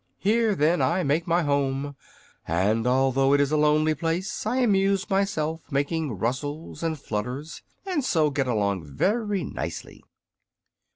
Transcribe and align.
Here, 0.17 0.55
then, 0.55 0.81
I 0.81 1.03
made 1.03 1.27
my 1.27 1.43
home; 1.43 1.95
and 2.47 2.87
although 2.87 3.33
it 3.33 3.39
is 3.39 3.51
a 3.51 3.55
lonely 3.55 3.93
place 3.93 4.47
I 4.47 4.55
amuse 4.57 5.07
myself 5.11 5.61
making 5.71 6.17
rustles 6.17 6.81
and 6.81 6.99
flutters, 6.99 7.61
and 7.85 8.03
so 8.03 8.31
get 8.31 8.47
along 8.47 8.83
very 8.83 9.43
nicely." 9.43 10.03